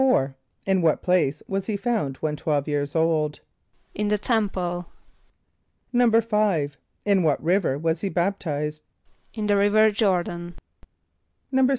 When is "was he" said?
1.47-1.77, 7.77-8.09